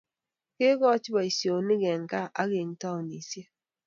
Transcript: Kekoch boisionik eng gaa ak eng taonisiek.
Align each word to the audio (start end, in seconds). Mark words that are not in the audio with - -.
Kekoch 0.57 1.05
boisionik 1.13 1.81
eng 1.91 2.05
gaa 2.11 2.33
ak 2.41 2.49
eng 2.59 2.73
taonisiek. 2.81 3.49